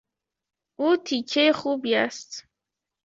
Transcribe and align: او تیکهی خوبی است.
او 0.79 0.97
تیکهی 0.97 1.51
خوبی 1.51 1.95
است. 1.95 2.47